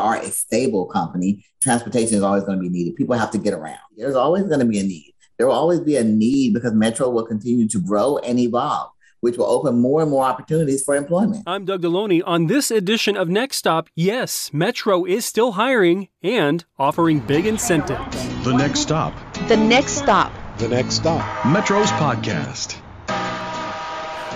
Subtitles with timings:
[0.00, 2.96] are a stable company, transportation is always going to be needed.
[2.96, 3.78] People have to get around.
[3.96, 5.14] There's always going to be a need.
[5.36, 8.90] There will always be a need because Metro will continue to grow and evolve
[9.20, 11.42] which will open more and more opportunities for employment.
[11.46, 12.22] I'm Doug Deloney.
[12.24, 18.44] On this edition of Next Stop, yes, Metro is still hiring and offering big incentives.
[18.44, 19.14] The Next Stop.
[19.48, 20.32] The Next Stop.
[20.58, 21.46] The Next Stop.
[21.46, 22.80] Metro's podcast.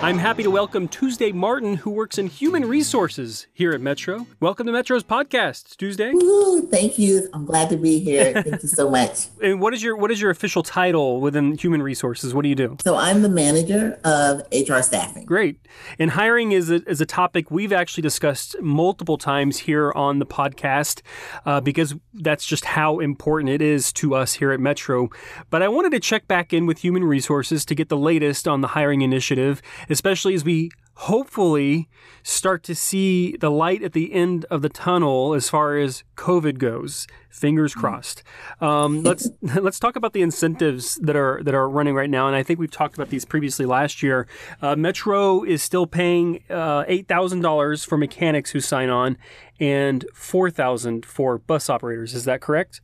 [0.01, 4.27] I'm happy to welcome Tuesday Martin, who works in human resources here at Metro.
[4.39, 6.11] Welcome to Metro's podcast, Tuesday.
[6.13, 7.27] Woo, thank you.
[7.33, 8.33] I'm glad to be here.
[8.33, 9.27] Thank you so much.
[9.41, 12.35] And what is your what is your official title within human resources?
[12.35, 12.77] What do you do?
[12.83, 15.25] So I'm the manager of HR staffing.
[15.25, 15.65] Great.
[15.97, 20.25] And hiring is a, is a topic we've actually discussed multiple times here on the
[20.25, 21.01] podcast
[21.45, 25.09] uh, because that's just how important it is to us here at Metro.
[25.49, 28.61] But I wanted to check back in with human resources to get the latest on
[28.61, 31.89] the hiring initiative especially as we hopefully
[32.23, 36.57] start to see the light at the end of the tunnel as far as COVID
[36.57, 37.05] goes.
[37.29, 37.81] Fingers mm.
[37.81, 38.23] crossed.
[38.61, 42.35] Um, let's let's talk about the incentives that are that are running right now, and
[42.35, 44.27] I think we've talked about these previously last year.
[44.61, 49.17] Uh, Metro is still paying uh, eight thousand dollars for mechanics who sign on,
[49.59, 52.13] and four thousand for bus operators.
[52.13, 52.81] Is that correct?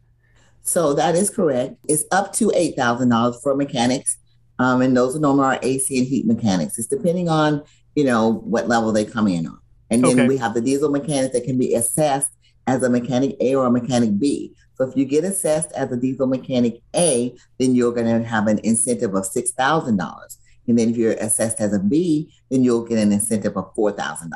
[0.63, 1.75] So that is correct.
[1.87, 4.17] It's up to eight thousand dollars for mechanics
[4.61, 6.77] um, and those are normally our AC and heat mechanics.
[6.77, 7.63] It's depending on,
[7.95, 9.59] you know, what level they come in on.
[9.89, 10.27] And then okay.
[10.27, 12.31] we have the diesel mechanics that can be assessed
[12.67, 14.53] as a mechanic A or a mechanic B.
[14.75, 18.47] So if you get assessed as a diesel mechanic A, then you're going to have
[18.47, 20.37] an incentive of $6,000.
[20.67, 24.29] And then if you're assessed as a B, then you'll get an incentive of $4,000.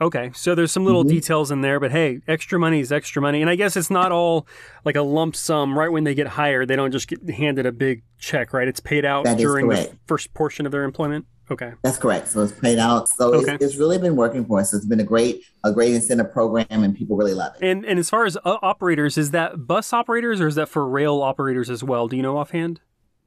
[0.00, 1.14] Okay, so there's some little mm-hmm.
[1.14, 4.12] details in there, but hey, extra money is extra money, and I guess it's not
[4.12, 4.46] all
[4.84, 5.78] like a lump sum.
[5.78, 8.68] Right when they get hired, they don't just get handed a big check, right?
[8.68, 11.26] It's paid out that during the first portion of their employment.
[11.50, 12.28] Okay, that's correct.
[12.28, 13.08] So it's paid out.
[13.08, 13.54] So okay.
[13.54, 14.74] it's, it's, really been working for us.
[14.74, 17.66] It's been a great a great incentive program, and people really love it.
[17.66, 20.86] And and as far as uh, operators, is that bus operators or is that for
[20.86, 22.08] rail operators as well?
[22.08, 22.80] Do you know offhand?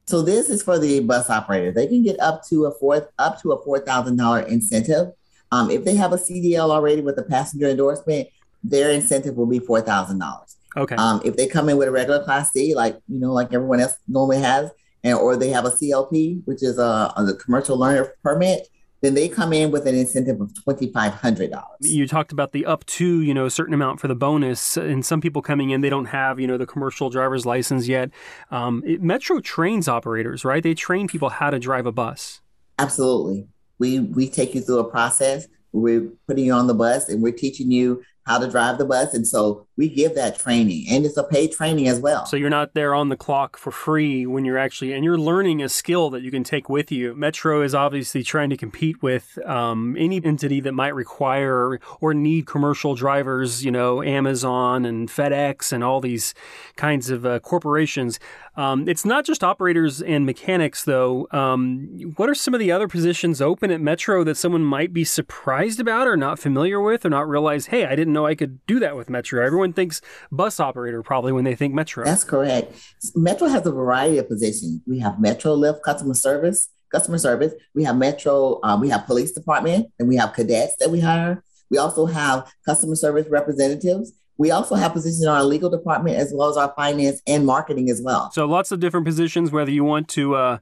[0.06, 1.72] So this is for the bus operator.
[1.72, 5.12] They can get up to a fourth, up to a four thousand dollar incentive
[5.52, 8.28] um, if they have a CDL already with a passenger endorsement,
[8.62, 10.56] their incentive will be four thousand dollars.
[10.76, 10.94] Okay.
[10.94, 13.80] Um, if they come in with a regular Class C, like you know, like everyone
[13.80, 14.70] else normally has,
[15.02, 18.68] and or they have a CLP, which is a, a commercial learner permit,
[19.00, 21.78] then they come in with an incentive of twenty five hundred dollars.
[21.80, 25.04] You talked about the up to you know a certain amount for the bonus, and
[25.04, 28.10] some people coming in they don't have you know the commercial driver's license yet.
[28.52, 30.62] Um, it, Metro trains operators, right?
[30.62, 32.40] They train people how to drive a bus.
[32.78, 33.48] Absolutely
[33.80, 35.48] we we take you through a process.
[35.72, 39.14] We're putting you on the bus and we're teaching you how to drive the bus.
[39.14, 42.26] And so we give that training and it's a paid training as well.
[42.26, 45.62] So you're not there on the clock for free when you're actually, and you're learning
[45.62, 47.14] a skill that you can take with you.
[47.14, 52.46] Metro is obviously trying to compete with um, any entity that might require or need
[52.46, 56.34] commercial drivers, you know, Amazon and FedEx and all these
[56.76, 58.20] kinds of uh, corporations.
[58.60, 61.26] Um, it's not just operators and mechanics, though.
[61.30, 65.02] Um, what are some of the other positions open at Metro that someone might be
[65.02, 68.60] surprised about or not familiar with or not realize, hey, I didn't know I could
[68.66, 69.42] do that with Metro?
[69.42, 72.04] Everyone thinks bus operator probably when they think Metro.
[72.04, 72.74] That's correct.
[73.14, 74.82] Metro has a variety of positions.
[74.86, 77.54] We have Metro Lift customer service, customer service.
[77.74, 81.42] We have Metro, um, we have police department, and we have cadets that we hire.
[81.70, 84.12] We also have customer service representatives.
[84.40, 87.90] We also have positions in our legal department as well as our finance and marketing
[87.90, 88.30] as well.
[88.32, 90.58] So lots of different positions, whether you want to, uh,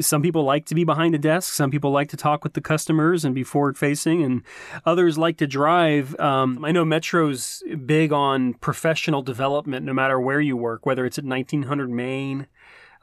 [0.00, 2.62] some people like to be behind the desk, some people like to talk with the
[2.62, 4.42] customers and be forward facing, and
[4.86, 6.18] others like to drive.
[6.18, 11.18] Um, I know Metro's big on professional development no matter where you work, whether it's
[11.18, 12.46] at 1900 Main.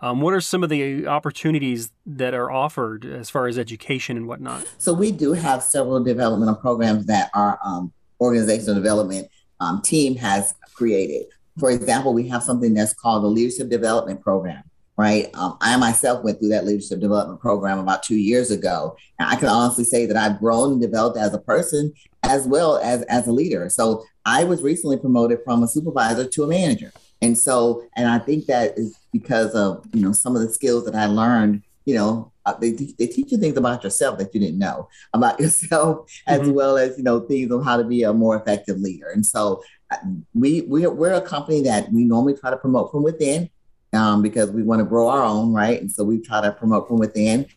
[0.01, 4.27] Um, what are some of the opportunities that are offered as far as education and
[4.27, 4.65] whatnot?
[4.79, 10.53] So we do have several developmental programs that are um, organizational development um, team has
[10.73, 11.25] created.
[11.59, 14.63] For example, we have something that's called the Leadership Development Program,
[14.97, 15.29] right?
[15.33, 18.95] Um, I myself went through that Leadership Development Program about two years ago.
[19.19, 21.93] And I can honestly say that I've grown and developed as a person
[22.23, 23.69] as well as as a leader.
[23.69, 26.91] So I was recently promoted from a supervisor to a manager.
[27.21, 30.85] And so, and I think that is because of, you know, some of the skills
[30.85, 34.59] that I learned, you know, they, they teach you things about yourself that you didn't
[34.59, 36.53] know about yourself, as mm-hmm.
[36.53, 39.09] well as you know things on how to be a more effective leader.
[39.09, 39.97] And so uh,
[40.33, 43.49] we we're, we're a company that we normally try to promote from within
[43.93, 45.79] um, because we want to grow our own, right?
[45.79, 47.47] And so we try to promote from within.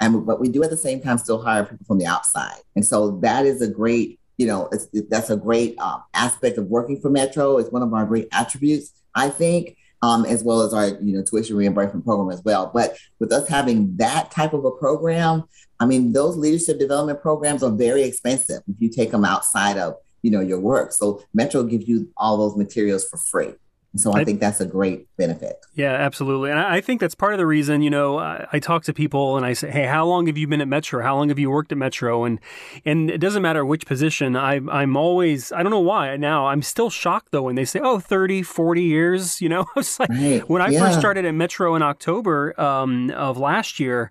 [0.00, 2.58] And but we do at the same time still hire people from the outside.
[2.74, 4.68] And so that is a great, you know,
[5.08, 7.58] that's a great um, aspect of working for Metro.
[7.58, 11.22] It's one of our great attributes, I think um, as well as our you know
[11.22, 12.70] tuition reimbursement program as well.
[12.74, 15.44] But with us having that type of a program,
[15.80, 19.94] I mean those leadership development programs are very expensive if you take them outside of
[20.22, 20.92] you know, your work.
[20.92, 23.54] So Metro gives you all those materials for free.
[23.96, 25.56] So I, I, think that's a great benefit.
[25.74, 26.50] Yeah, absolutely.
[26.50, 29.36] And I think that's part of the reason, you know, I, I, talk to people
[29.36, 31.02] and I say, Hey, how long have you been at Metro?
[31.02, 32.24] How long have you worked at Metro?
[32.24, 32.40] And,
[32.86, 36.62] and it doesn't matter which position I, I'm always, I don't know why now I'm
[36.62, 37.42] still shocked though.
[37.42, 40.48] When they say, Oh, 30, 40 years, you know, it's like right.
[40.48, 40.80] when I yeah.
[40.80, 44.10] first started at Metro in October um, of last year,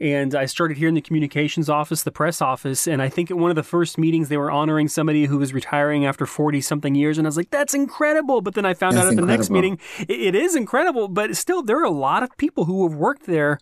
[0.00, 2.86] and I started here in the communications office, the press office.
[2.86, 5.52] And I think at one of the first meetings, they were honoring somebody who was
[5.52, 7.18] retiring after 40 something years.
[7.18, 8.40] And I was like, that's incredible.
[8.40, 11.08] But then I found that's out at the next meeting, it, it is incredible.
[11.08, 13.58] But still, there are a lot of people who have worked there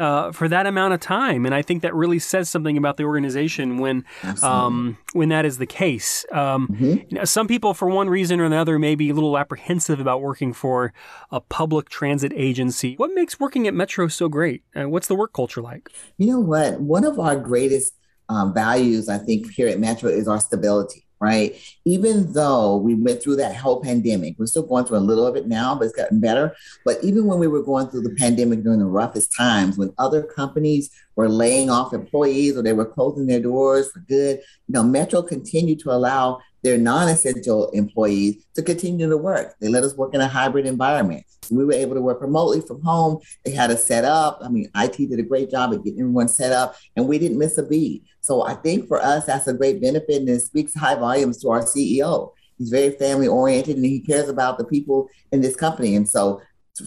[0.00, 3.04] uh, for that amount of time, and I think that really says something about the
[3.04, 4.04] organization when
[4.42, 6.24] um, when that is the case.
[6.32, 6.84] Um, mm-hmm.
[7.08, 10.22] you know, some people, for one reason or another, may be a little apprehensive about
[10.22, 10.94] working for
[11.30, 12.94] a public transit agency.
[12.94, 14.62] What makes working at Metro so great?
[14.74, 15.79] Uh, what's the work culture like?
[16.18, 16.80] You know what?
[16.80, 17.94] One of our greatest
[18.28, 21.54] um, values, I think, here at Metro is our stability right?
[21.84, 25.36] Even though we went through that whole pandemic, we're still going through a little of
[25.36, 26.56] it now, but it's gotten better.
[26.84, 30.22] But even when we were going through the pandemic during the roughest times, when other
[30.22, 34.82] companies were laying off employees or they were closing their doors for good, you know,
[34.82, 39.54] Metro continued to allow their non-essential employees to continue to work.
[39.60, 41.24] They let us work in a hybrid environment.
[41.56, 43.18] We were able to work remotely from home.
[43.44, 44.40] They had us set up.
[44.42, 47.38] I mean, IT did a great job at getting everyone set up, and we didn't
[47.38, 48.04] miss a beat.
[48.20, 51.50] So I think for us, that's a great benefit, and it speaks high volumes to
[51.50, 52.32] our CEO.
[52.58, 55.96] He's very family oriented, and he cares about the people in this company.
[55.96, 56.42] And so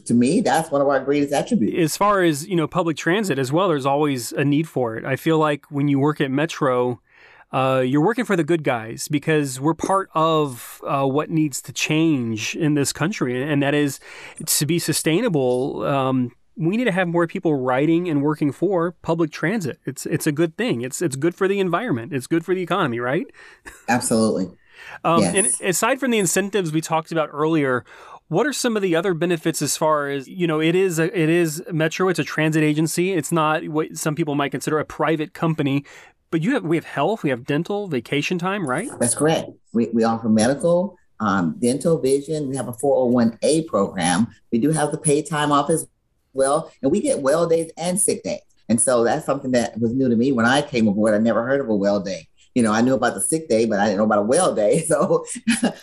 [0.05, 1.77] to me, that's one of our greatest attributes.
[1.77, 5.05] As far as you know, public transit as well, there's always a need for it.
[5.05, 7.01] I feel like when you work at Metro,
[7.53, 11.71] uh, you're working for the good guys because we're part of uh, what needs to
[11.71, 13.99] change in this country, and that is
[14.45, 15.83] to be sustainable.
[15.83, 19.79] Um, we need to have more people riding and working for public transit.
[19.85, 20.81] It's it's a good thing.
[20.81, 22.11] It's it's good for the environment.
[22.11, 23.27] It's good for the economy, right?
[23.87, 24.51] Absolutely.
[25.03, 25.35] um, yes.
[25.61, 27.85] And aside from the incentives we talked about earlier,
[28.27, 30.59] what are some of the other benefits as far as you know?
[30.59, 32.09] It is a, it is Metro.
[32.09, 33.13] It's a transit agency.
[33.13, 35.85] It's not what some people might consider a private company,
[36.33, 38.89] but you have we have health, we have dental, vacation time, right?
[38.99, 39.51] That's correct.
[39.71, 42.49] We, we offer medical, um, dental, vision.
[42.49, 44.25] We have a 401a program.
[44.51, 45.87] We do have the paid time off as
[46.33, 48.41] well, and we get well days and sick days.
[48.67, 51.13] And so that's something that was new to me when I came aboard.
[51.13, 52.27] I never heard of a well day.
[52.55, 54.55] You know, I knew about the sick day, but I didn't know about a well
[54.55, 54.85] day.
[54.87, 55.25] So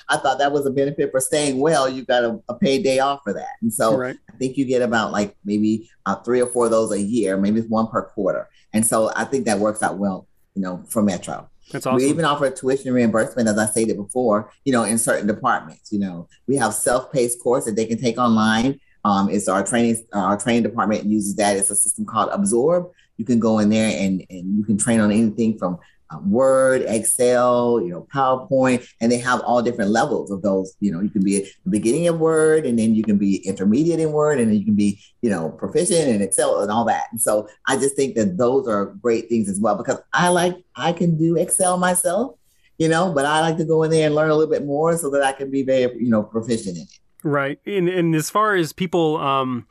[0.08, 1.88] I thought that was a benefit for staying well.
[1.88, 3.54] You got a, a paid day off for that.
[3.62, 4.16] And so right.
[4.28, 7.36] I think you get about like maybe uh, three or four of those a year,
[7.36, 8.48] maybe one per quarter.
[8.72, 10.26] And so I think that works out well
[10.60, 11.48] you know, for Metro.
[11.72, 11.96] That's awesome.
[11.96, 15.90] We even offer tuition reimbursement, as I stated before, you know, in certain departments.
[15.90, 18.78] You know, we have self-paced course that they can take online.
[19.02, 21.56] Um, it's our training, our training department uses that.
[21.56, 22.90] It's a system called Absorb.
[23.16, 25.78] You can go in there and, and you can train on anything from
[26.10, 30.74] um, Word, Excel, you know, PowerPoint, and they have all different levels of those.
[30.80, 33.36] You know, you can be at the beginning of Word, and then you can be
[33.46, 36.84] intermediate in Word, and then you can be, you know, proficient in Excel and all
[36.86, 37.04] that.
[37.10, 40.56] And so I just think that those are great things as well because I like
[40.76, 42.36] I can do Excel myself,
[42.78, 44.96] you know, but I like to go in there and learn a little bit more
[44.96, 46.98] so that I can be very, you know, proficient in it.
[47.22, 47.58] Right.
[47.66, 49.66] And, and as far as people, um,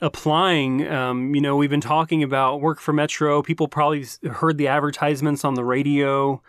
[0.00, 0.86] applying.
[0.88, 3.42] Um, you know, we've been talking about work for Metro.
[3.42, 6.42] People probably heard the advertisements on the radio.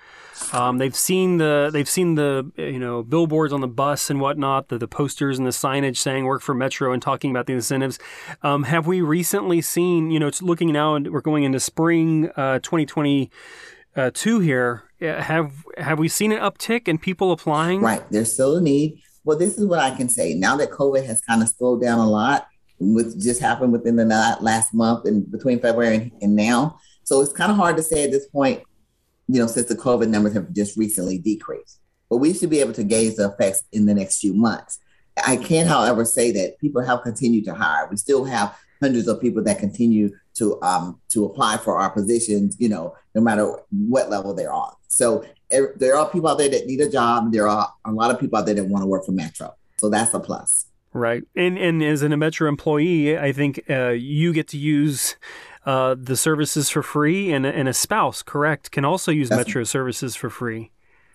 [0.53, 4.69] Um, they've seen the they've seen the you know billboards on the bus and whatnot,
[4.69, 8.00] the, the posters and the signage saying work for Metro and talking about the incentives.
[8.41, 12.29] Um, have we recently seen you know it's looking now and we're going into spring
[12.36, 14.84] uh, 2022 here.
[15.00, 17.81] Have have we seen an uptick in people applying?
[17.81, 19.01] Right, there's still a need.
[19.24, 20.34] Well, this is what I can say.
[20.34, 22.48] Now that COVID has kind of slowed down a lot,
[22.82, 26.80] which just happened within the last month and between February and now.
[27.04, 28.64] So it's kind of hard to say at this point,
[29.28, 31.80] you know, since the COVID numbers have just recently decreased.
[32.10, 34.80] But we should be able to gauge the effects in the next few months.
[35.26, 37.88] I can, however, say that people have continued to hire.
[37.90, 42.56] We still have hundreds of people that continue to um, to apply for our positions,
[42.60, 44.74] you know, no matter what level they're on.
[44.88, 45.24] So
[45.54, 47.32] er, there are people out there that need a job.
[47.32, 49.54] There are a lot of people out there that want to work for Metro.
[49.78, 50.66] So that's a plus.
[50.93, 51.24] Right.
[51.36, 55.15] And and as an Metro employee, I think uh, you get to use
[55.65, 59.63] uh, the services for free, and, and a spouse, correct, can also use That's Metro
[59.63, 60.71] services for free.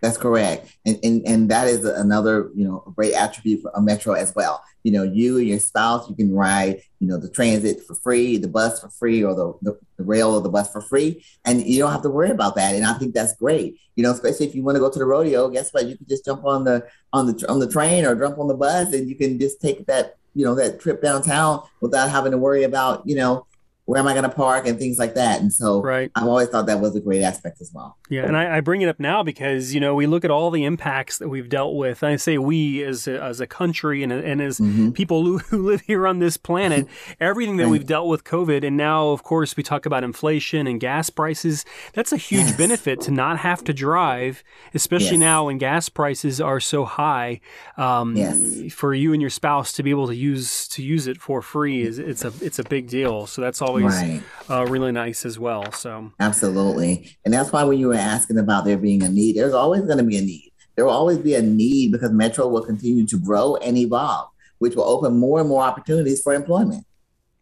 [0.07, 4.15] That's correct, and, and and that is another you know great attribute for a Metro
[4.15, 4.63] as well.
[4.85, 8.37] You know, you and your spouse, you can ride you know the transit for free,
[8.37, 11.67] the bus for free, or the, the, the rail or the bus for free, and
[11.67, 12.77] you don't have to worry about that.
[12.77, 13.81] And I think that's great.
[13.97, 15.87] You know, especially if you want to go to the rodeo, guess what?
[15.87, 18.55] You can just jump on the on the on the train or jump on the
[18.55, 22.39] bus, and you can just take that you know that trip downtown without having to
[22.39, 23.45] worry about you know
[23.87, 25.41] where am I going to park and things like that.
[25.41, 26.11] And so right.
[26.17, 27.97] I've always thought that was a great aspect as well.
[28.11, 30.51] Yeah, and I, I, bring it up now because you know we look at all
[30.51, 32.03] the impacts that we've dealt with.
[32.03, 34.91] I say we as a, as a country and, and as mm-hmm.
[34.91, 36.87] people who, who, live here on this planet,
[37.21, 40.81] everything that we've dealt with COVID, and now of course we talk about inflation and
[40.81, 41.65] gas prices.
[41.93, 42.57] That's a huge yes.
[42.57, 44.43] benefit to not have to drive,
[44.75, 45.21] especially yes.
[45.21, 47.41] now when gas prices are so high.
[47.77, 48.73] Um, yes.
[48.73, 51.83] For you and your spouse to be able to use to use it for free
[51.83, 53.27] is it's a it's a big deal.
[53.27, 54.23] So that's always right.
[54.49, 55.71] uh, really nice as well.
[55.73, 59.55] So absolutely, and that's why when you were asking about there being a need, there's
[59.55, 60.53] always going to be a need.
[60.75, 64.29] There will always be a need because Metro will continue to grow and evolve,
[64.59, 66.85] which will open more and more opportunities for employment.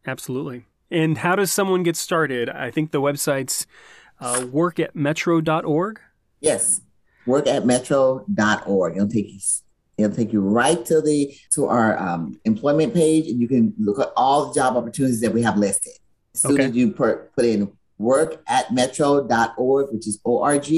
[0.07, 0.67] Absolutely.
[0.91, 2.49] And how does someone get started?
[2.49, 3.67] I think the website's
[4.21, 6.01] uh, work at metro.org.
[6.41, 6.81] Yes,
[7.27, 8.97] work at metro.org.
[8.97, 9.41] It'll take you
[9.97, 14.01] It'll take you right to the to our um, employment page, and you can look
[14.01, 15.93] at all the job opportunities that we have listed.
[16.35, 16.65] As soon okay.
[16.65, 20.69] as you put, put in work at metro.org, which is org,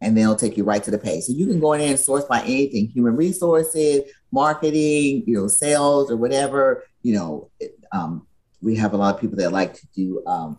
[0.00, 1.24] and then it'll take you right to the page.
[1.24, 5.48] So you can go in there and source by anything: human resources, marketing, you know,
[5.48, 6.84] sales, or whatever.
[7.02, 7.50] You know,
[7.92, 8.26] um,
[8.60, 10.58] we have a lot of people that like to do um,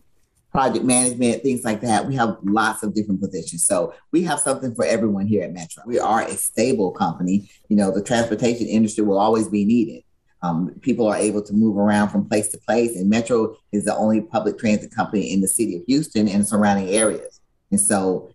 [0.51, 2.07] project management, things like that.
[2.07, 3.65] We have lots of different positions.
[3.65, 5.83] So we have something for everyone here at Metro.
[5.85, 7.49] We are a stable company.
[7.67, 10.03] You know, the transportation industry will always be needed.
[10.41, 13.95] Um, people are able to move around from place to place, and Metro is the
[13.95, 17.41] only public transit company in the city of Houston and surrounding areas.
[17.71, 18.29] And so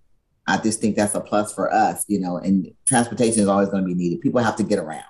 [0.47, 3.85] I just think that's a plus for us, you know, and transportation is always going
[3.85, 4.21] to be needed.
[4.21, 5.05] People have to get around.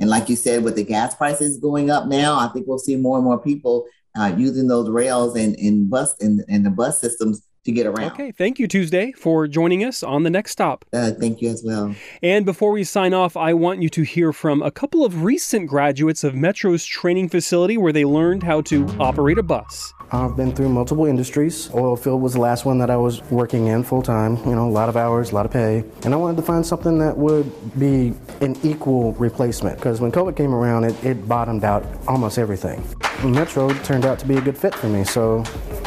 [0.00, 2.96] And like you said, with the gas prices going up now, I think we'll see
[2.96, 3.86] more and more people
[4.18, 8.12] uh, using those rails and, and bus and, and the bus systems to get around.
[8.12, 10.84] Okay, thank you, Tuesday, for joining us on the next stop.
[10.92, 11.94] Uh, thank you as well.
[12.22, 15.68] And before we sign off, I want you to hear from a couple of recent
[15.68, 19.92] graduates of Metro's training facility where they learned how to operate a bus.
[20.10, 21.70] I've been through multiple industries.
[21.74, 24.36] Oil field was the last one that I was working in full time.
[24.48, 25.84] You know, a lot of hours, a lot of pay.
[26.04, 30.34] And I wanted to find something that would be an equal replacement because when COVID
[30.34, 32.82] came around, it, it bottomed out almost everything.
[33.24, 35.44] Metro turned out to be a good fit for me, so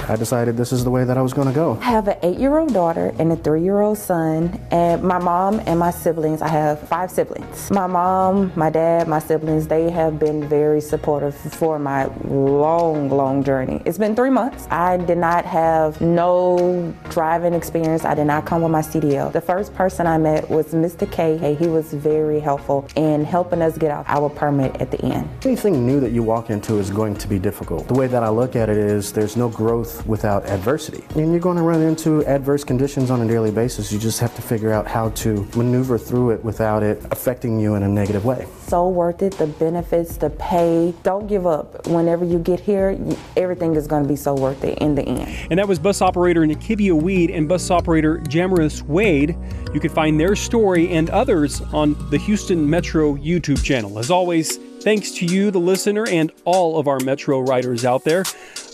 [0.09, 1.79] I decided this is the way that I was going to go.
[1.81, 5.17] I have an eight year old daughter and a three year old son, and my
[5.17, 6.41] mom and my siblings.
[6.41, 7.71] I have five siblings.
[7.71, 13.43] My mom, my dad, my siblings, they have been very supportive for my long, long
[13.43, 13.81] journey.
[13.85, 14.67] It's been three months.
[14.69, 18.05] I did not have no driving experience.
[18.05, 19.31] I did not come with my CDL.
[19.31, 21.09] The first person I met was Mr.
[21.11, 21.55] K.
[21.55, 25.29] He was very helpful in helping us get our permit at the end.
[25.45, 27.87] Anything new that you walk into is going to be difficult.
[27.87, 31.03] The way that I look at it is there's no growth without adversity.
[31.15, 33.91] And you're going to run into adverse conditions on a daily basis.
[33.91, 37.75] You just have to figure out how to maneuver through it without it affecting you
[37.75, 38.47] in a negative way.
[38.67, 40.93] So worth it, the benefits, the pay.
[41.03, 41.87] Don't give up.
[41.87, 42.97] Whenever you get here,
[43.35, 45.47] everything is going to be so worth it in the end.
[45.49, 49.37] And that was bus operator Nikivia Weed and bus operator Jamaris Wade.
[49.73, 53.99] You can find their story and others on the Houston Metro YouTube channel.
[53.99, 58.23] As always, Thanks to you, the listener, and all of our Metro writers out there.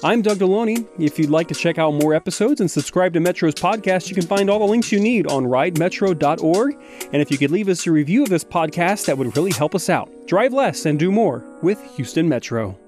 [0.06, 0.88] I'm Doug Deloney.
[0.98, 4.26] If you'd like to check out more episodes and subscribe to Metro's podcast, you can
[4.26, 6.80] find all the links you need on ridemetro.org.
[7.12, 9.76] And if you could leave us a review of this podcast, that would really help
[9.76, 10.10] us out.
[10.28, 12.80] Drive less and do more with Houston Metro.